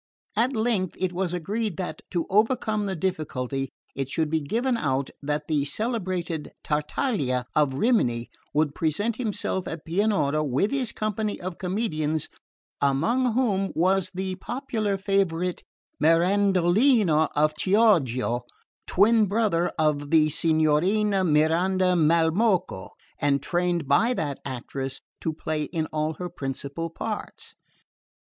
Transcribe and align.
At 0.35 0.55
length 0.55 0.95
it 0.97 1.13
was 1.13 1.31
agreed 1.31 1.77
that, 1.77 2.01
to 2.09 2.25
overcome 2.27 2.85
the 2.85 2.95
difficulty, 2.95 3.69
it 3.93 4.09
should 4.09 4.31
be 4.31 4.41
given 4.41 4.75
out 4.75 5.11
that 5.21 5.45
the 5.47 5.63
celebrated 5.63 6.53
Tartaglia 6.63 7.45
of 7.55 7.75
Rimini 7.75 8.31
would 8.51 8.73
present 8.73 9.17
himself 9.17 9.67
at 9.67 9.85
Pianura 9.85 10.43
with 10.43 10.71
his 10.71 10.91
company 10.91 11.39
of 11.39 11.59
comedians, 11.59 12.29
among 12.81 13.33
whom 13.35 13.71
was 13.75 14.09
the 14.15 14.33
popular 14.37 14.97
favourite, 14.97 15.61
Mirandolino 16.01 17.27
of 17.35 17.53
Chioggia, 17.55 18.39
twin 18.87 19.27
brother 19.27 19.71
of 19.77 20.09
the 20.09 20.29
Signorina 20.29 21.23
Miranda 21.23 21.95
Malmocco, 21.95 22.89
and 23.19 23.43
trained 23.43 23.87
by 23.87 24.15
that 24.15 24.39
actress 24.45 24.99
to 25.19 25.31
play 25.31 25.65
in 25.65 25.85
all 25.93 26.13
her 26.13 26.27
principal 26.27 26.89
parts. 26.89 27.53